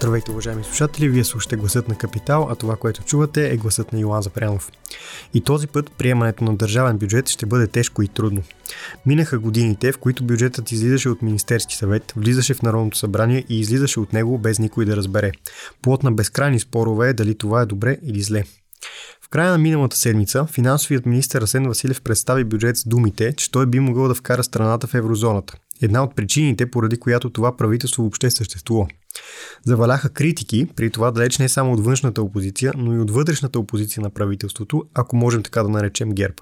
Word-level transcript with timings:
Здравейте, 0.00 0.30
уважаеми 0.30 0.64
слушатели! 0.64 1.08
Вие 1.08 1.24
слушате 1.24 1.56
гласът 1.56 1.88
на 1.88 1.98
Капитал, 1.98 2.48
а 2.50 2.54
това, 2.54 2.76
което 2.76 3.02
чувате 3.02 3.52
е 3.52 3.56
гласът 3.56 3.92
на 3.92 4.00
Йоан 4.00 4.22
Запрянов. 4.22 4.70
И 5.34 5.40
този 5.40 5.66
път 5.66 5.92
приемането 5.98 6.44
на 6.44 6.56
държавен 6.56 6.98
бюджет 6.98 7.28
ще 7.28 7.46
бъде 7.46 7.66
тежко 7.66 8.02
и 8.02 8.08
трудно. 8.08 8.42
Минаха 9.06 9.38
годините, 9.38 9.92
в 9.92 9.98
които 9.98 10.24
бюджетът 10.24 10.72
излизаше 10.72 11.08
от 11.08 11.22
Министерски 11.22 11.76
съвет, 11.76 12.12
влизаше 12.16 12.54
в 12.54 12.62
Народното 12.62 12.98
събрание 12.98 13.44
и 13.48 13.60
излизаше 13.60 14.00
от 14.00 14.12
него 14.12 14.38
без 14.38 14.58
никой 14.58 14.84
да 14.84 14.96
разбере. 14.96 15.32
Плот 15.82 16.02
на 16.02 16.12
безкрайни 16.12 16.60
спорове 16.60 17.08
е 17.08 17.14
дали 17.14 17.38
това 17.38 17.60
е 17.60 17.66
добре 17.66 17.98
или 18.02 18.22
зле. 18.22 18.44
Края 19.30 19.50
на 19.50 19.58
миналата 19.58 19.96
седмица 19.96 20.46
финансовият 20.46 21.06
министр 21.06 21.42
Асен 21.42 21.68
Василев 21.68 22.02
представи 22.02 22.44
бюджет 22.44 22.76
с 22.76 22.88
думите, 22.88 23.32
че 23.32 23.50
той 23.50 23.66
би 23.66 23.80
могъл 23.80 24.08
да 24.08 24.14
вкара 24.14 24.44
страната 24.44 24.86
в 24.86 24.94
еврозоната. 24.94 25.54
Една 25.82 26.02
от 26.02 26.16
причините, 26.16 26.70
поради 26.70 26.96
която 26.96 27.30
това 27.30 27.56
правителство 27.56 28.02
въобще 28.02 28.30
съществува. 28.30 28.86
Заваляха 29.64 30.08
критики, 30.08 30.66
при 30.76 30.90
това 30.90 31.10
далеч 31.10 31.38
не 31.38 31.48
само 31.48 31.72
от 31.72 31.84
външната 31.84 32.22
опозиция, 32.22 32.72
но 32.76 32.94
и 32.94 32.98
от 32.98 33.10
вътрешната 33.10 33.58
опозиция 33.58 34.02
на 34.02 34.10
правителството, 34.10 34.84
ако 34.94 35.16
можем 35.16 35.42
така 35.42 35.62
да 35.62 35.68
наречем 35.68 36.12
ГЕРБ. 36.12 36.34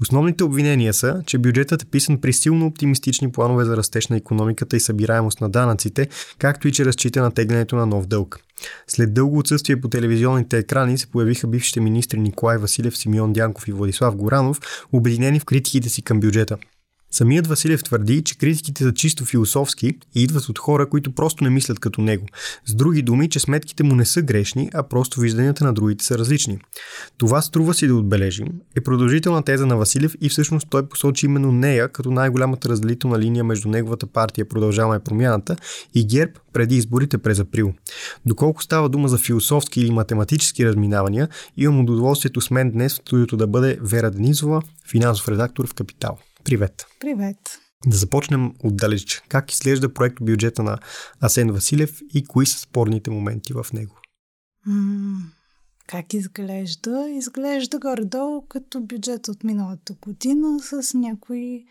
Основните 0.00 0.44
обвинения 0.44 0.94
са, 0.94 1.22
че 1.26 1.38
бюджетът 1.38 1.82
е 1.82 1.86
писан 1.86 2.20
при 2.20 2.32
силно 2.32 2.66
оптимистични 2.66 3.32
планове 3.32 3.64
за 3.64 3.76
растеж 3.76 4.08
на 4.08 4.16
економиката 4.16 4.76
и 4.76 4.80
събираемост 4.80 5.40
на 5.40 5.50
данъците, 5.50 6.08
както 6.38 6.68
и 6.68 6.72
че 6.72 6.84
разчита 6.84 7.22
на 7.22 7.30
теглянето 7.30 7.76
на 7.76 7.86
нов 7.86 8.06
дълг. 8.06 8.40
След 8.86 9.14
дълго 9.14 9.38
отсъствие 9.38 9.80
по 9.80 9.88
телевизионните 9.88 10.58
екрани 10.58 10.98
се 10.98 11.06
появиха 11.06 11.46
бившите 11.46 11.80
министри 11.80 12.20
Николай 12.20 12.58
Василев, 12.58 12.96
Симеон 12.96 13.32
Дянков 13.32 13.68
и 13.68 13.72
Владислав 13.72 14.16
Горанов, 14.16 14.60
обединени 14.92 15.40
в 15.40 15.44
критиките 15.44 15.88
си 15.88 16.02
към 16.02 16.20
бюджета. 16.20 16.56
Самият 17.12 17.46
Василев 17.46 17.84
твърди, 17.84 18.22
че 18.22 18.38
критиките 18.38 18.84
са 18.84 18.92
чисто 18.94 19.24
философски 19.24 19.86
и 20.14 20.22
идват 20.22 20.48
от 20.48 20.58
хора, 20.58 20.88
които 20.88 21.12
просто 21.12 21.44
не 21.44 21.50
мислят 21.50 21.78
като 21.78 22.00
него. 22.00 22.26
С 22.66 22.74
други 22.74 23.02
думи, 23.02 23.28
че 23.28 23.40
сметките 23.40 23.82
му 23.82 23.94
не 23.94 24.04
са 24.04 24.22
грешни, 24.22 24.70
а 24.74 24.82
просто 24.82 25.20
вижданията 25.20 25.64
на 25.64 25.72
другите 25.72 26.04
са 26.04 26.18
различни. 26.18 26.58
Това 27.18 27.42
струва 27.42 27.74
си 27.74 27.86
да 27.86 27.94
отбележим. 27.94 28.46
Е 28.76 28.80
продължителна 28.80 29.42
теза 29.42 29.66
на 29.66 29.76
Василев 29.76 30.14
и 30.20 30.28
всъщност 30.28 30.66
той 30.70 30.88
посочи 30.88 31.26
именно 31.26 31.52
нея 31.52 31.88
като 31.88 32.10
най-голямата 32.10 32.68
разделителна 32.68 33.18
линия 33.18 33.44
между 33.44 33.68
неговата 33.68 34.06
партия 34.06 34.48
Продължаваме 34.48 35.00
промяната 35.00 35.56
и 35.94 36.06
ГЕРБ 36.06 36.32
преди 36.52 36.76
изборите 36.76 37.18
през 37.18 37.38
април. 37.38 37.72
Доколко 38.26 38.62
става 38.62 38.88
дума 38.88 39.08
за 39.08 39.18
философски 39.18 39.80
или 39.80 39.90
математически 39.90 40.66
разминавания, 40.66 41.28
имам 41.56 41.80
удоволствието 41.80 42.40
с 42.40 42.50
мен 42.50 42.70
днес 42.70 42.92
в 42.92 42.96
студиото 42.96 43.36
да 43.36 43.46
бъде 43.46 43.78
Вера 43.82 44.10
Денизова, 44.10 44.62
финансов 44.90 45.28
редактор 45.28 45.66
в 45.66 45.74
Капитал. 45.74 46.18
Привет! 46.44 46.86
Привет! 47.00 47.58
Да 47.86 47.96
започнем 47.96 48.54
отдалеч. 48.64 49.22
Как 49.28 49.52
изглежда 49.52 49.94
проект 49.94 50.22
бюджета 50.22 50.62
на 50.62 50.78
Асен 51.20 51.52
Василев 51.52 52.00
и 52.14 52.24
кои 52.24 52.46
са 52.46 52.58
спорните 52.58 53.10
моменти 53.10 53.52
в 53.52 53.66
него? 53.72 53.96
М- 54.66 55.22
как 55.86 56.14
изглежда? 56.14 57.10
Изглежда 57.10 57.78
горе-долу 57.78 58.42
като 58.48 58.80
бюджет 58.80 59.28
от 59.28 59.44
миналата 59.44 59.94
година 60.02 60.58
с 60.60 60.94
някои 60.94 61.64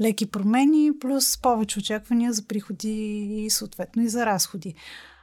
леки 0.00 0.26
промени, 0.26 0.90
плюс 1.00 1.38
повече 1.38 1.78
очаквания 1.78 2.32
за 2.32 2.46
приходи 2.46 3.28
и 3.44 3.50
съответно 3.50 4.02
и 4.02 4.08
за 4.08 4.26
разходи. 4.26 4.74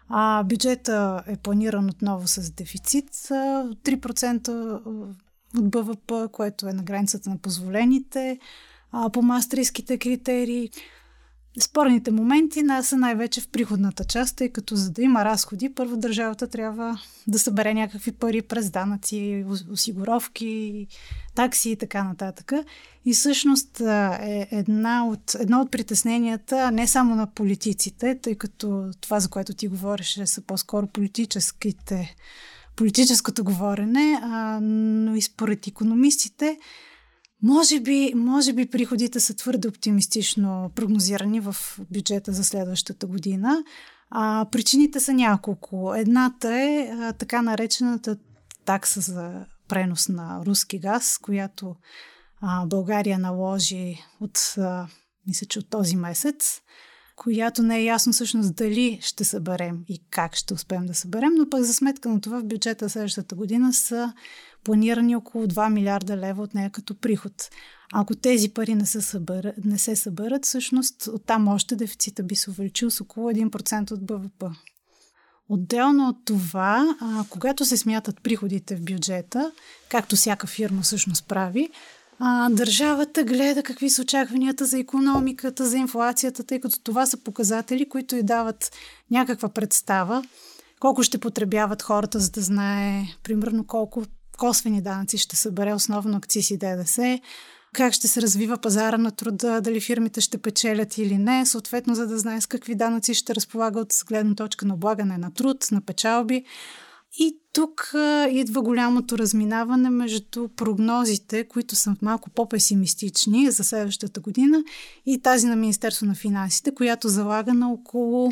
А 0.09 0.43
бюджета 0.43 1.23
е 1.27 1.37
планиран 1.37 1.89
отново 1.89 2.27
с 2.27 2.51
дефицит 2.51 3.09
3% 3.11 4.49
от 5.57 5.69
БВП, 5.69 6.31
което 6.31 6.67
е 6.67 6.73
на 6.73 6.83
границата 6.83 7.29
на 7.29 7.37
позволените 7.37 8.39
а, 8.91 9.09
по 9.09 9.21
мастрийските 9.21 9.97
критерии. 9.97 10.69
Спорните 11.59 12.11
моменти 12.11 12.63
са 12.81 12.97
най-вече 12.97 13.41
в 13.41 13.47
приходната 13.47 14.03
част, 14.03 14.35
тъй 14.35 14.49
като 14.49 14.75
за 14.75 14.91
да 14.91 15.01
има 15.01 15.25
разходи, 15.25 15.73
първо 15.73 15.97
държавата 15.97 16.47
трябва 16.47 17.01
да 17.27 17.39
събере 17.39 17.73
някакви 17.73 18.11
пари 18.11 18.41
през 18.41 18.69
данъци, 18.69 19.45
осигуровки, 19.71 20.87
такси 21.35 21.69
и 21.69 21.75
така 21.75 22.03
нататък. 22.03 22.51
И 23.05 23.13
всъщност 23.13 23.79
е 23.79 24.47
една 24.51 25.07
от, 25.07 25.35
едно 25.39 25.61
от 25.61 25.71
притесненията 25.71 26.71
не 26.71 26.87
само 26.87 27.15
на 27.15 27.27
политиците, 27.27 28.19
тъй 28.21 28.35
като 28.35 28.91
това, 29.01 29.19
за 29.19 29.29
което 29.29 29.53
ти 29.53 29.67
говориш, 29.67 30.21
са 30.25 30.41
по-скоро 30.41 30.87
политическите, 30.87 32.15
политическото 32.75 33.43
говорене, 33.43 34.19
а, 34.23 34.59
но 34.61 35.15
и 35.15 35.21
според 35.21 35.67
економистите, 35.67 36.57
може 37.43 37.79
би, 37.79 38.13
може 38.15 38.53
би 38.53 38.65
приходите 38.65 39.19
са 39.19 39.35
твърде 39.35 39.67
оптимистично 39.67 40.71
прогнозирани 40.75 41.39
в 41.39 41.55
бюджета 41.91 42.33
за 42.33 42.43
следващата 42.43 43.07
година. 43.07 43.63
А, 44.09 44.45
причините 44.51 44.99
са 44.99 45.13
няколко. 45.13 45.93
Едната 45.95 46.53
е 46.53 46.89
а, 46.93 47.13
така 47.13 47.41
наречената 47.41 48.17
такса 48.65 49.01
за 49.01 49.45
пренос 49.67 50.09
на 50.09 50.41
руски 50.45 50.79
газ, 50.79 51.17
която 51.21 51.75
а, 52.41 52.65
България 52.65 53.19
наложи 53.19 53.97
от, 54.19 54.53
а, 54.57 54.87
мисля, 55.27 55.47
че 55.47 55.59
от 55.59 55.69
този 55.69 55.95
месец, 55.95 56.61
която 57.21 57.63
не 57.63 57.77
е 57.77 57.83
ясно 57.83 58.13
всъщност 58.13 58.55
дали 58.55 58.99
ще 59.01 59.23
съберем 59.23 59.79
и 59.87 60.01
как 60.09 60.35
ще 60.35 60.53
успеем 60.53 60.85
да 60.85 60.93
съберем, 60.93 61.33
но 61.37 61.49
пък 61.49 61.63
за 61.63 61.73
сметка 61.73 62.09
на 62.09 62.21
това 62.21 62.39
в 62.39 62.45
бюджета 62.45 62.89
следващата 62.89 63.35
година 63.35 63.73
са 63.73 64.13
планирани 64.63 65.15
около 65.15 65.47
2 65.47 65.73
милиарда 65.73 66.17
лева 66.17 66.43
от 66.43 66.53
нея 66.53 66.69
като 66.69 66.95
приход. 66.95 67.49
Ако 67.93 68.15
тези 68.15 68.49
пари 68.49 68.75
не 68.75 68.85
се 68.85 69.01
съберат, 69.01 69.55
не 69.65 69.77
се 69.77 69.95
съберат 69.95 70.45
всъщност 70.45 71.07
оттам 71.07 71.47
още 71.47 71.75
дефицита 71.75 72.23
би 72.23 72.35
се 72.35 72.49
увеличил 72.49 72.91
с 72.91 73.01
около 73.01 73.31
1% 73.31 73.91
от 73.91 74.05
БВП. 74.05 74.43
Отделно 75.49 76.09
от 76.09 76.25
това, 76.25 76.97
когато 77.29 77.65
се 77.65 77.77
смятат 77.77 78.21
приходите 78.21 78.75
в 78.75 78.83
бюджета, 78.83 79.51
както 79.89 80.15
всяка 80.15 80.47
фирма 80.47 80.81
всъщност 80.81 81.27
прави, 81.27 81.69
а, 82.23 82.49
държавата 82.49 83.23
гледа 83.23 83.63
какви 83.63 83.89
са 83.89 84.01
очакванията 84.01 84.65
за 84.65 84.79
економиката, 84.79 85.65
за 85.65 85.77
инфлацията, 85.77 86.43
тъй 86.43 86.59
като 86.59 86.79
това 86.83 87.05
са 87.05 87.17
показатели, 87.17 87.89
които 87.89 88.15
и 88.15 88.23
дават 88.23 88.71
някаква 89.11 89.49
представа 89.49 90.23
колко 90.79 91.03
ще 91.03 91.17
потребяват 91.17 91.81
хората, 91.81 92.19
за 92.19 92.31
да 92.31 92.41
знае, 92.41 93.03
примерно, 93.23 93.67
колко 93.67 94.03
косвени 94.37 94.81
данъци 94.81 95.17
ще 95.17 95.35
събере 95.35 95.73
основно 95.73 96.17
акциз 96.17 96.51
и 96.51 96.57
ДДС, 96.57 97.19
как 97.73 97.93
ще 97.93 98.07
се 98.07 98.21
развива 98.21 98.57
пазара 98.57 98.97
на 98.97 99.11
труда, 99.11 99.61
дали 99.61 99.81
фирмите 99.81 100.21
ще 100.21 100.37
печелят 100.37 100.97
или 100.97 101.17
не, 101.17 101.45
съответно 101.45 101.95
за 101.95 102.07
да 102.07 102.17
знае 102.17 102.41
с 102.41 102.47
какви 102.47 102.75
данъци 102.75 103.13
ще 103.13 103.35
разполага 103.35 103.79
от 103.79 103.93
гледна 104.07 104.35
точка 104.35 104.65
на 104.65 104.73
облагане 104.73 105.17
на 105.17 105.33
труд, 105.33 105.67
на 105.71 105.81
печалби. 105.81 106.45
И 107.19 107.40
тук 107.53 107.91
идва 108.29 108.61
голямото 108.61 109.17
разминаване 109.17 109.89
между 109.89 110.47
прогнозите, 110.47 111.47
които 111.47 111.75
са 111.75 111.95
малко 112.01 112.29
по-песимистични 112.29 113.51
за 113.51 113.63
следващата 113.63 114.19
година 114.19 114.63
и 115.05 115.21
тази 115.21 115.47
на 115.47 115.55
Министерство 115.55 116.05
на 116.05 116.15
финансите, 116.15 116.75
която 116.75 117.09
залага 117.09 117.53
на 117.53 117.71
около 117.71 118.31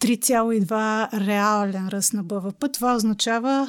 3,2 0.00 1.26
реален 1.26 1.88
ръст 1.88 2.12
на 2.12 2.24
БВП. 2.24 2.72
Това 2.72 2.94
означава 2.96 3.68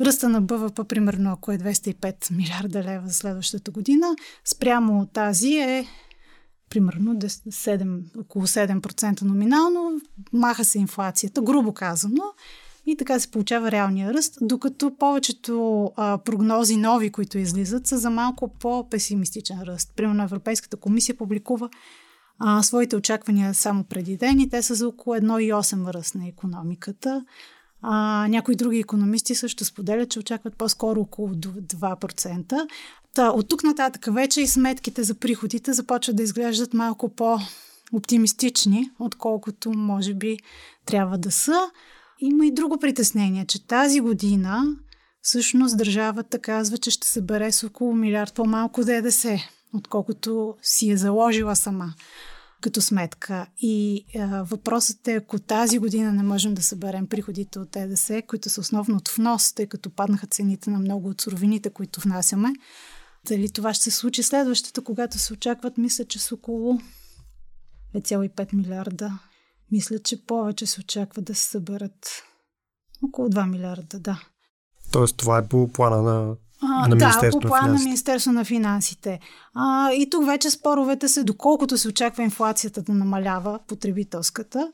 Ръста 0.00 0.28
на 0.28 0.40
БВП, 0.40 0.88
примерно, 0.88 1.32
ако 1.32 1.52
е 1.52 1.58
205 1.58 2.30
милиарда 2.30 2.82
лева 2.82 3.08
за 3.08 3.14
следващата 3.14 3.70
година, 3.70 4.16
спрямо 4.44 5.06
тази 5.06 5.54
е 5.54 5.86
примерно 6.70 7.14
7, 7.14 8.20
около 8.20 8.46
7% 8.46 9.22
номинално, 9.22 10.00
маха 10.32 10.64
се 10.64 10.78
инфлацията, 10.78 11.42
грубо 11.42 11.72
казано, 11.72 12.22
и 12.86 12.96
така 12.96 13.20
се 13.20 13.30
получава 13.30 13.70
реалния 13.70 14.14
ръст, 14.14 14.38
докато 14.40 14.96
повечето 14.96 15.84
а, 15.96 16.18
прогнози 16.18 16.76
нови, 16.76 17.10
които 17.10 17.38
излизат, 17.38 17.86
са 17.86 17.98
за 17.98 18.10
малко 18.10 18.54
по-песимистичен 18.60 19.62
ръст. 19.62 19.92
Примерно 19.96 20.22
Европейската 20.22 20.76
комисия 20.76 21.16
публикува 21.16 21.68
а, 22.38 22.62
своите 22.62 22.96
очаквания 22.96 23.54
само 23.54 23.84
преди 23.84 24.16
ден 24.16 24.40
и 24.40 24.50
те 24.50 24.62
са 24.62 24.74
за 24.74 24.88
около 24.88 25.16
1,8 25.16 25.94
ръст 25.94 26.14
на 26.14 26.28
економиката. 26.28 27.24
А, 27.82 28.26
някои 28.28 28.56
други 28.56 28.78
економисти 28.78 29.34
също 29.34 29.64
споделят, 29.64 30.10
че 30.10 30.18
очакват 30.18 30.56
по-скоро 30.56 31.00
около 31.00 31.28
2%. 31.28 32.68
Та, 33.14 33.30
от 33.30 33.48
тук 33.48 33.64
нататък 33.64 34.06
вече 34.14 34.40
и 34.40 34.46
сметките 34.46 35.02
за 35.02 35.14
приходите 35.14 35.72
започват 35.72 36.16
да 36.16 36.22
изглеждат 36.22 36.74
малко 36.74 37.08
по-оптимистични, 37.08 38.90
отколкото 38.98 39.72
може 39.72 40.14
би 40.14 40.38
трябва 40.86 41.18
да 41.18 41.30
са. 41.30 41.70
Има 42.24 42.46
и 42.46 42.50
друго 42.50 42.78
притеснение, 42.78 43.44
че 43.44 43.66
тази 43.66 44.00
година 44.00 44.76
всъщност 45.22 45.76
държавата 45.76 46.38
казва, 46.38 46.78
че 46.78 46.90
ще 46.90 47.08
събере 47.08 47.52
с 47.52 47.64
около 47.64 47.94
милиард 47.94 48.34
по-малко 48.34 48.84
ДДС, 48.84 49.38
отколкото 49.74 50.56
си 50.62 50.90
е 50.90 50.96
заложила 50.96 51.56
сама. 51.56 51.94
като 52.60 52.80
сметка. 52.80 53.46
И 53.58 54.04
а, 54.18 54.42
въпросът 54.42 55.08
е, 55.08 55.14
ако 55.14 55.38
тази 55.38 55.78
година 55.78 56.12
не 56.12 56.22
можем 56.22 56.54
да 56.54 56.62
съберем 56.62 57.06
приходите 57.06 57.58
от 57.58 57.76
ЕДС, 57.76 58.22
които 58.26 58.50
са 58.50 58.60
основно 58.60 58.96
от 58.96 59.08
внос, 59.08 59.52
тъй 59.52 59.66
като 59.66 59.90
паднаха 59.90 60.26
цените 60.26 60.70
на 60.70 60.78
много 60.78 61.08
от 61.08 61.20
суровините, 61.20 61.70
които 61.70 62.00
внасяме, 62.00 62.52
дали 63.28 63.48
това 63.48 63.74
ще 63.74 63.84
се 63.84 63.90
случи 63.90 64.22
следващата, 64.22 64.80
когато 64.80 65.18
се 65.18 65.32
очакват, 65.32 65.78
мисля, 65.78 66.04
че 66.04 66.18
с 66.18 66.32
около 66.32 66.80
2,5 67.94 68.54
милиарда. 68.54 69.18
Мисля, 69.72 69.98
че 69.98 70.26
повече 70.26 70.66
се 70.66 70.80
очаква 70.80 71.22
да 71.22 71.34
се 71.34 71.48
съберат. 71.48 72.22
Около 73.04 73.28
2 73.28 73.50
милиарда, 73.50 73.98
да. 73.98 74.22
Тоест, 74.92 75.16
това 75.16 75.38
е 75.38 75.48
по 75.48 75.68
плана 75.72 76.02
на 76.02 76.34
а, 76.62 76.88
на 76.88 76.96
да, 76.96 77.30
по 77.32 77.40
плана 77.40 77.66
на, 77.66 77.74
на 77.74 77.84
Министерство 77.84 78.32
на 78.32 78.44
финансите. 78.44 79.20
А, 79.54 79.92
и 79.92 80.10
тук 80.10 80.26
вече 80.26 80.50
споровете 80.50 81.08
се, 81.08 81.24
доколкото 81.24 81.78
се 81.78 81.88
очаква 81.88 82.22
инфлацията 82.22 82.82
да 82.82 82.92
намалява, 82.94 83.58
потребителската, 83.66 84.72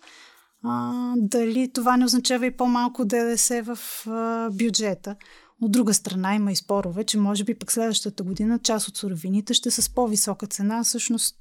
а, 0.64 0.92
дали 1.16 1.72
това 1.72 1.96
не 1.96 2.04
означава 2.04 2.46
и 2.46 2.56
по-малко 2.56 3.04
ДДС 3.04 3.62
в 3.62 3.78
а, 4.06 4.50
бюджета. 4.50 5.16
От 5.62 5.72
друга 5.72 5.94
страна 5.94 6.34
има 6.34 6.52
и 6.52 6.56
спорове, 6.56 7.04
че 7.04 7.18
може 7.18 7.44
би 7.44 7.58
пък 7.58 7.72
следващата 7.72 8.22
година 8.22 8.58
част 8.58 8.88
от 8.88 8.96
суровините 8.96 9.54
ще 9.54 9.70
са 9.70 9.82
с 9.82 9.88
по-висока 9.88 10.46
цена. 10.46 10.84
Всъщност 10.84 11.36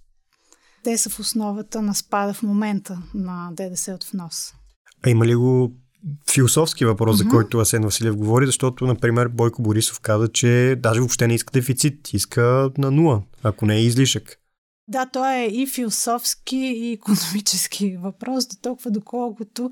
те 0.84 0.98
са 0.98 1.10
в 1.10 1.20
основата 1.20 1.82
на 1.82 1.96
спада 1.96 2.34
в 2.34 2.44
момента 2.44 3.02
на 3.14 3.50
ДДС 3.54 3.94
от 3.94 4.04
внос. 4.04 4.54
А 5.06 5.10
има 5.10 5.26
ли 5.26 5.36
го 5.36 5.74
философски 6.32 6.86
въпрос, 6.86 7.18
mm-hmm. 7.18 7.24
за 7.24 7.30
който 7.30 7.60
Асен 7.60 7.84
Василев 7.84 8.16
говори, 8.16 8.46
защото, 8.46 8.88
например, 8.88 9.28
Бойко 9.28 9.62
Борисов 9.62 10.00
каза, 10.00 10.28
че 10.28 10.76
даже 10.80 11.00
въобще 11.00 11.28
не 11.28 11.36
иска 11.36 11.52
дефицит, 11.52 12.14
иска 12.14 12.72
на 12.78 12.92
нула, 12.92 13.24
ако 13.44 13.66
не 13.66 13.76
е 13.76 13.84
излишък. 13.84 14.40
Да, 14.88 15.06
то 15.06 15.26
е 15.26 15.48
и 15.52 15.68
философски, 15.68 16.58
и 16.58 16.92
економически 16.92 17.98
въпрос, 17.98 18.48
до 18.48 18.56
толкова 18.62 18.92
доколкото. 18.92 19.70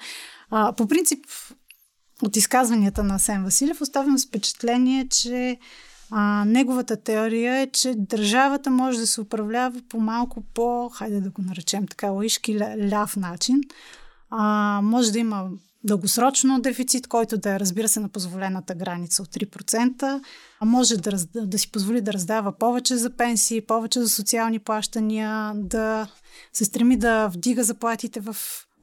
А, 0.49 0.73
по 0.73 0.87
принцип, 0.87 1.25
от 2.21 2.35
изказванията 2.35 3.03
на 3.03 3.15
Асен 3.15 3.43
Василев 3.43 3.81
оставям 3.81 4.17
с 4.17 4.27
впечатление, 4.27 5.07
че 5.07 5.57
а, 6.11 6.45
неговата 6.45 6.97
теория 6.97 7.57
е, 7.57 7.67
че 7.67 7.93
държавата 7.97 8.69
може 8.69 8.99
да 8.99 9.07
се 9.07 9.21
управлява 9.21 9.81
по 9.89 9.99
малко 9.99 10.41
по, 10.53 10.89
хайде 10.89 11.21
да 11.21 11.29
го 11.29 11.41
наречем 11.41 11.87
така, 11.87 12.09
лаишки 12.09 12.59
ляв 12.91 13.15
начин. 13.15 13.61
А, 14.29 14.79
може 14.83 15.11
да 15.11 15.19
има 15.19 15.49
дългосрочно 15.83 16.59
дефицит, 16.59 17.07
който 17.07 17.37
да 17.37 17.55
е, 17.55 17.59
разбира 17.59 17.87
се, 17.87 17.99
на 17.99 18.09
позволената 18.09 18.75
граница 18.75 19.21
от 19.21 19.29
3%, 19.29 20.21
а 20.59 20.65
може 20.65 20.97
да, 20.97 21.11
да 21.33 21.59
си 21.59 21.71
позволи 21.71 22.01
да 22.01 22.13
раздава 22.13 22.51
повече 22.51 22.97
за 22.97 23.09
пенсии, 23.09 23.61
повече 23.61 23.99
за 23.99 24.09
социални 24.09 24.59
плащания, 24.59 25.51
да 25.55 26.07
се 26.53 26.65
стреми 26.65 26.97
да 26.97 27.27
вдига 27.27 27.63
заплатите 27.63 28.19
в 28.19 28.35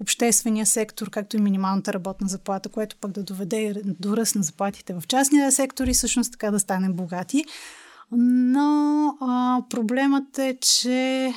обществения 0.02 0.66
сектор, 0.66 1.10
както 1.10 1.36
и 1.36 1.40
минималната 1.40 1.92
работна 1.92 2.28
заплата, 2.28 2.68
което 2.68 2.96
пък 2.96 3.10
да 3.12 3.22
доведе 3.22 3.74
до 3.84 4.16
ръст 4.16 4.34
на 4.34 4.42
заплатите 4.42 4.94
в 4.94 5.02
частния 5.08 5.52
сектор 5.52 5.86
и 5.86 5.92
всъщност 5.92 6.32
така 6.32 6.50
да 6.50 6.60
станем 6.60 6.92
богати. 6.92 7.44
Но 8.12 9.06
а, 9.20 9.62
проблемът 9.70 10.38
е, 10.38 10.58
че 10.60 11.32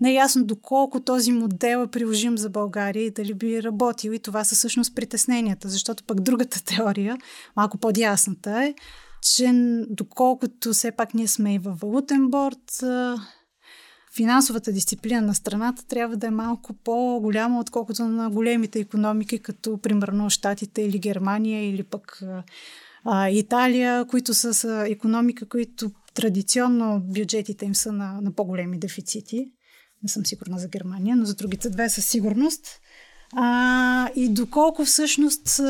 не 0.00 0.10
е 0.10 0.14
ясно 0.14 0.44
доколко 0.44 1.00
този 1.00 1.32
модел 1.32 1.78
е 1.78 1.86
приложим 1.86 2.38
за 2.38 2.50
България 2.50 3.04
и 3.04 3.10
дали 3.10 3.34
би 3.34 3.62
работил. 3.62 4.12
И 4.12 4.18
това 4.18 4.44
са 4.44 4.54
всъщност 4.54 4.94
притесненията, 4.94 5.68
защото 5.68 6.04
пък 6.04 6.20
другата 6.20 6.64
теория, 6.64 7.18
малко 7.56 7.78
по-дясната 7.78 8.64
е, 8.64 8.74
че 9.22 9.52
доколкото 9.90 10.72
все 10.72 10.92
пак 10.92 11.14
ние 11.14 11.28
сме 11.28 11.54
и 11.54 11.58
във 11.58 11.80
валутен 11.80 12.28
борт, 12.28 12.82
финансовата 14.16 14.72
дисциплина 14.72 15.20
на 15.20 15.34
страната 15.34 15.86
трябва 15.86 16.16
да 16.16 16.26
е 16.26 16.30
малко 16.30 16.72
по-голяма, 16.72 17.60
отколкото 17.60 18.04
на 18.04 18.30
големите 18.30 18.78
економики, 18.78 19.38
като 19.38 19.78
примерно 19.78 20.30
Штатите 20.30 20.82
или 20.82 20.98
Германия 20.98 21.70
или 21.70 21.82
пък 21.82 22.22
а, 23.04 23.28
Италия, 23.28 24.04
които 24.04 24.34
са 24.34 24.54
с 24.54 24.84
економика, 24.88 25.48
които 25.48 25.90
традиционно 26.14 27.00
бюджетите 27.00 27.64
им 27.64 27.74
са 27.74 27.92
на, 27.92 28.20
на 28.20 28.32
по-големи 28.32 28.78
дефицити. 28.78 29.46
Не 30.02 30.08
съм 30.08 30.26
сигурна 30.26 30.58
за 30.58 30.68
Германия, 30.68 31.16
но 31.16 31.24
за 31.24 31.34
другите 31.34 31.70
две 31.70 31.88
със 31.88 32.06
сигурност. 32.06 32.80
А, 33.32 34.08
и 34.16 34.28
доколко 34.28 34.84
всъщност 34.84 35.60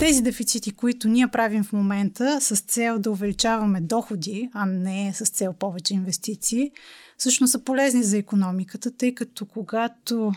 тези 0.00 0.22
дефицити, 0.22 0.70
които 0.70 1.08
ние 1.08 1.28
правим 1.28 1.64
в 1.64 1.72
момента 1.72 2.40
с 2.40 2.60
цел 2.60 2.98
да 2.98 3.10
увеличаваме 3.10 3.80
доходи, 3.80 4.48
а 4.52 4.66
не 4.66 5.12
с 5.14 5.28
цел 5.28 5.52
повече 5.52 5.94
инвестиции, 5.94 6.70
всъщност 7.18 7.50
са 7.50 7.64
полезни 7.64 8.02
за 8.02 8.18
економиката, 8.18 8.96
тъй 8.96 9.14
като 9.14 9.46
когато 9.46 10.32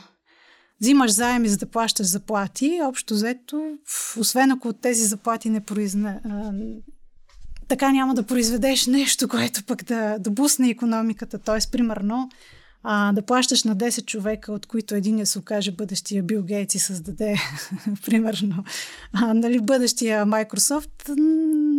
взимаш 0.81 1.11
заеми 1.11 1.49
за 1.49 1.57
да 1.57 1.65
плащаш 1.65 2.07
заплати, 2.07 2.79
общо 2.83 3.13
взето, 3.13 3.77
освен 4.17 4.51
ако 4.51 4.67
от 4.67 4.81
тези 4.81 5.05
заплати 5.05 5.49
не 5.49 5.59
произне, 5.59 6.21
така 7.67 7.91
няма 7.91 8.15
да 8.15 8.23
произведеш 8.23 8.87
нещо, 8.87 9.27
което 9.29 9.63
пък 9.63 9.83
да, 9.83 10.17
да 10.19 10.29
бусне 10.29 10.69
економиката. 10.69 11.39
Т.е. 11.39 11.71
примерно, 11.71 12.29
а, 12.83 13.13
да 13.13 13.21
плащаш 13.21 13.63
на 13.63 13.75
10 13.75 14.05
човека, 14.05 14.53
от 14.53 14.65
които 14.65 14.95
един 14.95 15.19
я 15.19 15.25
се 15.25 15.39
окаже 15.39 15.71
бъдещия 15.71 16.23
Бил 16.23 16.43
Гейтс 16.43 16.75
и 16.75 16.79
създаде, 16.79 17.35
примерно, 18.05 18.63
а, 19.13 19.33
нали, 19.33 19.59
бъдещия 19.61 20.25
Microsoft, 20.25 21.15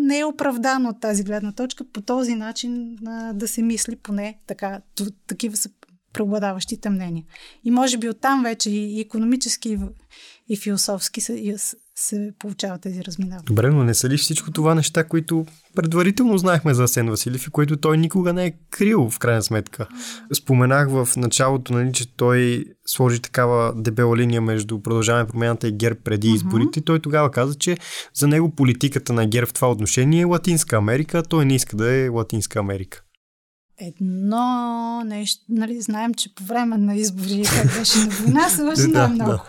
не 0.06 0.18
е 0.18 0.24
оправдано 0.24 0.88
от 0.88 1.00
тази 1.00 1.24
гледна 1.24 1.52
точка 1.52 1.84
по 1.92 2.00
този 2.00 2.34
начин 2.34 2.98
а, 3.06 3.32
да 3.32 3.48
се 3.48 3.62
мисли 3.62 3.96
поне 3.96 4.38
така. 4.46 4.80
Такива 5.26 5.56
са 5.56 5.70
преобладаващите 6.12 6.90
мнения. 6.90 7.24
И 7.64 7.70
може 7.70 7.98
би 7.98 8.08
оттам 8.08 8.42
вече 8.42 8.70
и 8.70 9.00
економически, 9.00 9.78
и 10.48 10.56
философски 10.56 11.20
се, 11.94 12.32
получават 12.38 12.80
тези 12.80 13.04
разминавания. 13.04 13.44
Добре, 13.46 13.70
но 13.70 13.84
не 13.84 13.94
са 13.94 14.08
ли 14.08 14.16
всичко 14.16 14.50
това 14.50 14.74
неща, 14.74 15.04
които 15.04 15.46
предварително 15.74 16.38
знаехме 16.38 16.74
за 16.74 16.82
Асен 16.84 17.10
Василев 17.10 17.46
и 17.46 17.50
които 17.50 17.76
той 17.76 17.98
никога 17.98 18.32
не 18.32 18.46
е 18.46 18.54
крил, 18.70 19.10
в 19.10 19.18
крайна 19.18 19.42
сметка. 19.42 19.88
Споменах 20.34 20.88
в 20.90 21.08
началото, 21.16 21.72
нали, 21.72 21.92
че 21.92 22.16
той 22.16 22.64
сложи 22.86 23.20
такава 23.20 23.72
дебела 23.76 24.16
линия 24.16 24.40
между 24.40 24.80
продължаване 24.80 25.28
промяната 25.28 25.68
и 25.68 25.72
ГЕРБ 25.72 26.00
преди 26.04 26.28
uh-huh. 26.28 26.34
изборите. 26.34 26.80
Той 26.80 27.00
тогава 27.00 27.30
каза, 27.30 27.54
че 27.54 27.76
за 28.14 28.28
него 28.28 28.50
политиката 28.50 29.12
на 29.12 29.26
ГЕРБ 29.26 29.46
в 29.46 29.52
това 29.52 29.70
отношение 29.70 30.20
е 30.20 30.24
Латинска 30.24 30.76
Америка, 30.76 31.22
той 31.22 31.44
не 31.44 31.54
иска 31.54 31.76
да 31.76 31.94
е 31.94 32.08
Латинска 32.08 32.58
Америка. 32.58 33.02
Едно 33.78 35.02
нещо, 35.04 35.44
нали, 35.48 35.80
знаем, 35.80 36.14
че 36.14 36.34
по 36.34 36.44
време 36.44 36.78
на 36.78 36.96
избори, 36.96 37.42
как 37.56 37.78
беше 37.78 37.98
на 37.98 38.10
война, 38.10 38.48
се 38.48 38.62
върши 38.62 38.88
да, 38.92 39.08
много. 39.08 39.30
Да. 39.30 39.44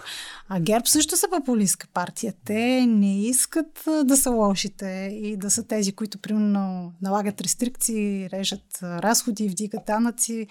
А 0.49 0.59
ГЕРБ 0.59 0.85
също 0.85 1.17
са 1.17 1.27
популистска 1.29 1.87
партия. 1.93 2.33
Те 2.45 2.85
не 2.85 3.21
искат 3.21 3.83
да 4.03 4.17
са 4.17 4.31
лошите 4.31 5.19
и 5.23 5.37
да 5.37 5.49
са 5.51 5.63
тези, 5.63 5.91
които 5.91 6.17
примерно 6.17 6.93
налагат 7.01 7.41
рестрикции, 7.41 8.29
режат 8.29 8.79
разходи, 8.81 9.49
вдигат 9.49 9.85
данъци. 9.87 10.47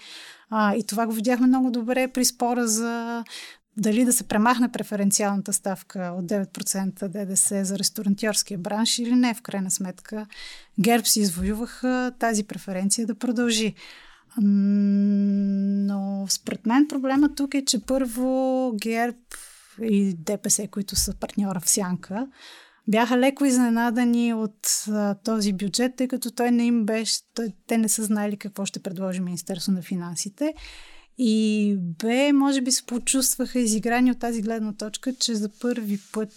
А, 0.49 0.75
и 0.75 0.83
това 0.83 1.05
го 1.05 1.13
видяхме 1.13 1.47
много 1.47 1.71
добре 1.71 2.07
при 2.07 2.25
спора 2.25 2.67
за 2.67 3.23
дали 3.77 4.05
да 4.05 4.13
се 4.13 4.23
премахне 4.23 4.71
преференциалната 4.71 5.53
ставка 5.53 6.13
от 6.17 6.25
9% 6.25 7.07
ДДС 7.07 7.65
за 7.65 7.79
ресторантьорския 7.79 8.57
бранш 8.57 8.99
или 8.99 9.15
не. 9.15 9.33
В 9.33 9.41
крайна 9.41 9.71
сметка 9.71 10.25
ГЕРБ 10.79 11.05
си 11.05 11.19
извоюваха 11.19 12.11
тази 12.19 12.43
преференция 12.43 13.07
да 13.07 13.15
продължи. 13.15 13.75
Но 14.41 16.25
според 16.29 16.65
мен 16.65 16.87
проблема 16.87 17.35
тук 17.35 17.53
е, 17.53 17.65
че 17.65 17.79
първо 17.85 18.71
ГЕРБ 18.81 19.17
и 19.81 20.13
ДПС, 20.13 20.67
които 20.67 20.95
са 20.95 21.13
партньора 21.19 21.59
в 21.59 21.69
Сянка, 21.69 22.27
бяха 22.87 23.17
леко 23.17 23.45
изненадани 23.45 24.33
от 24.33 24.85
а, 24.89 25.15
този 25.15 25.53
бюджет, 25.53 25.95
тъй 25.95 26.07
като 26.07 26.31
той 26.31 26.51
не 26.51 26.65
им 26.65 26.85
беше, 26.85 27.19
той, 27.35 27.51
те 27.67 27.77
не 27.77 27.89
са 27.89 28.03
знали 28.03 28.37
какво 28.37 28.65
ще 28.65 28.79
предложи 28.79 29.19
Министерство 29.19 29.71
на 29.71 29.81
финансите. 29.81 30.53
И 31.17 31.75
Б, 31.79 32.33
може 32.33 32.61
би 32.61 32.71
се 32.71 32.85
почувстваха 32.85 33.59
изиграни 33.59 34.11
от 34.11 34.19
тази 34.19 34.41
гледна 34.41 34.73
точка, 34.73 35.13
че 35.13 35.35
за 35.35 35.49
първи 35.61 35.99
път 36.13 36.33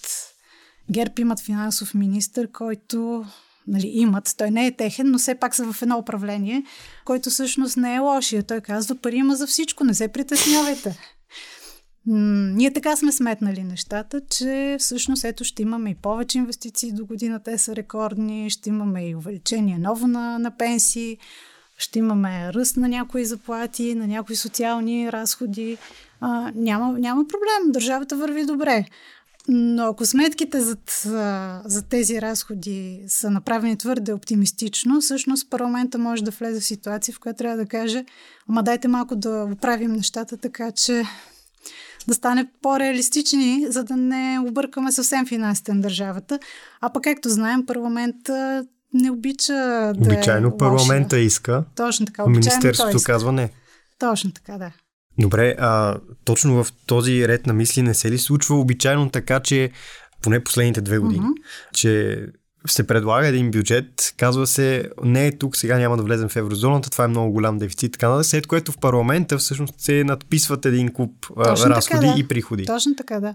ГЕРБ 0.91 1.13
имат 1.19 1.41
финансов 1.41 1.95
министр, 1.95 2.49
който 2.53 3.25
нали, 3.67 3.87
имат. 3.87 4.35
Той 4.39 4.51
не 4.51 4.67
е 4.67 4.77
техен, 4.77 5.11
но 5.11 5.19
все 5.19 5.35
пак 5.35 5.55
са 5.55 5.73
в 5.73 5.83
едно 5.83 5.99
управление, 5.99 6.63
който 7.05 7.31
всъщност 7.31 7.77
не 7.77 7.95
е 7.95 7.99
лошия. 7.99 8.43
Той 8.43 8.61
казва, 8.61 8.95
пари 8.95 9.17
има 9.17 9.37
за 9.37 9.47
всичко, 9.47 9.85
не 9.85 9.95
се 9.95 10.09
притеснявайте. 10.09 10.99
Ние 12.11 12.73
така 12.73 12.97
сме 12.97 13.13
сметнали 13.13 13.65
нещата, 13.65 14.21
че 14.31 14.77
всъщност 14.79 15.25
ето 15.25 15.45
ще 15.45 15.63
имаме 15.63 15.91
и 15.91 15.95
повече 15.95 16.39
инвестиции 16.39 16.93
до 16.93 17.07
година, 17.07 17.41
те 17.45 17.59
са 17.59 17.77
рекордни, 17.77 18.51
ще 18.51 18.69
имаме 18.69 19.09
и 19.09 19.15
увеличение 19.15 19.79
ново 19.79 20.07
на, 20.07 20.39
на 20.39 20.51
пенсии, 20.51 21.19
ще 21.79 21.99
имаме 21.99 22.53
ръст 22.53 22.77
на 22.77 22.89
някои 22.89 23.25
заплати, 23.25 23.95
на 23.95 24.07
някои 24.07 24.37
социални 24.37 25.13
разходи. 25.13 25.79
А, 26.21 26.53
няма, 26.55 26.99
няма 26.99 27.25
проблем, 27.29 27.73
държавата 27.73 28.17
върви 28.17 28.47
добре. 28.47 28.85
Но 29.49 29.83
ако 29.83 30.07
сметките 30.07 30.61
за, 30.61 30.77
за 31.65 31.83
тези 31.83 32.21
разходи 32.21 33.03
са 33.07 33.31
направени 33.31 33.77
твърде 33.77 34.13
оптимистично, 34.13 35.01
всъщност 35.01 35.51
парламента 35.51 35.99
може 35.99 36.25
да 36.25 36.31
влезе 36.31 36.61
в 36.61 36.65
ситуация, 36.65 37.15
в 37.15 37.21
която 37.21 37.39
трябва 37.39 37.57
да 37.57 37.67
каже, 37.67 38.05
ама 38.49 38.63
дайте 38.63 38.89
малко 38.89 39.17
да 39.17 39.49
оправим 39.53 39.93
нещата 39.93 40.37
така, 40.37 40.73
че 40.73 41.05
да 42.09 42.15
стане 42.15 42.47
по-реалистични, 42.63 43.67
за 43.69 43.85
да 43.85 43.97
не 43.97 44.39
объркаме 44.47 44.93
съвсем 44.93 45.27
финансите 45.27 45.75
на 45.75 45.81
държавата. 45.81 46.39
А 46.81 46.93
пък, 46.93 47.05
както 47.05 47.29
знаем, 47.29 47.67
парламент 47.67 48.17
не 48.95 49.11
обича 49.11 49.53
да 49.53 50.13
Обичайно 50.15 50.49
е 50.49 50.57
парламента 50.57 51.17
лоша. 51.17 51.25
иска. 51.25 51.65
Точно 51.77 52.07
така. 52.07 52.27
Министерството 52.27 52.99
казва 53.05 53.33
не. 53.33 53.51
Точно 53.99 54.33
така, 54.33 54.59
да. 54.59 54.73
Добре, 55.19 55.57
а 55.59 55.99
точно 56.25 56.65
в 56.65 56.73
този 56.87 57.29
ред 57.29 57.47
на 57.47 57.53
мисли 57.53 57.83
не 57.83 57.95
се 57.95 58.11
ли 58.11 58.19
случва 58.19 58.57
обичайно 58.57 59.11
така, 59.11 59.41
че 59.41 59.71
поне 60.23 60.45
последните 60.45 60.81
две 60.81 60.99
години, 60.99 61.25
mm-hmm. 61.27 61.73
че 61.73 62.21
се 62.67 62.87
предлага 62.87 63.27
един 63.27 63.51
бюджет, 63.51 64.15
казва 64.17 64.47
се, 64.47 64.91
не, 65.05 65.33
тук 65.33 65.57
сега 65.57 65.79
няма 65.79 65.97
да 65.97 66.03
влезем 66.03 66.29
в 66.29 66.37
еврозоната, 66.37 66.91
това 66.91 67.05
е 67.05 67.09
много 67.09 67.33
голям 67.33 67.59
дефицит, 67.59 67.93
така 67.93 68.23
след 68.23 68.47
което 68.47 68.73
в 68.73 68.79
парламента 68.79 69.39
всъщност 69.39 69.81
се 69.81 70.05
надписват 70.05 70.67
един 70.67 70.93
куп 70.93 71.27
Точно 71.45 71.71
разходи 71.71 72.01
така, 72.01 72.13
да. 72.13 72.21
и 72.21 72.29
приходи. 72.29 72.65
Точно 72.65 72.97
така, 72.97 73.21
да. 73.21 73.35